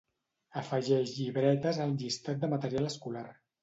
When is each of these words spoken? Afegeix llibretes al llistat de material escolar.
Afegeix 0.61 1.13
llibretes 1.19 1.81
al 1.87 1.97
llistat 2.03 2.45
de 2.47 2.53
material 2.59 2.95
escolar. 2.95 3.29